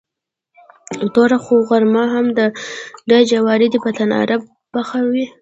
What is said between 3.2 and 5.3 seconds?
جواری دې په تناره نه پخاوه.